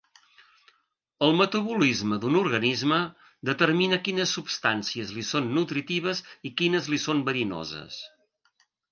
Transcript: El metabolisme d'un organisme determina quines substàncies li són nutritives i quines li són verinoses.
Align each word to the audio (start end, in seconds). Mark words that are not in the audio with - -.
El 1.25 1.35
metabolisme 1.39 2.17
d'un 2.23 2.37
organisme 2.39 2.97
determina 3.49 3.99
quines 4.07 4.33
substàncies 4.37 5.11
li 5.17 5.25
són 5.33 5.51
nutritives 5.59 6.23
i 6.51 6.53
quines 6.63 6.89
li 6.95 6.99
són 7.05 7.21
verinoses. 7.29 7.99